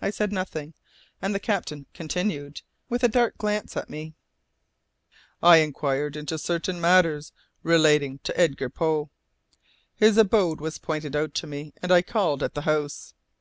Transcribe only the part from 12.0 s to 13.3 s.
called at the house.